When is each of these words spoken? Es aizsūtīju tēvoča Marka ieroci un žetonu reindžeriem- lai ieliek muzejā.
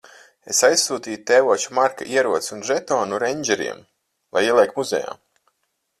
Es 0.53 0.61
aizsūtīju 0.67 1.17
tēvoča 1.31 1.75
Marka 1.79 2.07
ieroci 2.15 2.51
un 2.57 2.65
žetonu 2.71 3.21
reindžeriem- 3.25 3.87
lai 4.39 4.47
ieliek 4.51 4.75
muzejā. 4.81 5.19